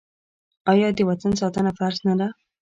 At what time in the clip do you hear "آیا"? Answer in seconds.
0.71-0.87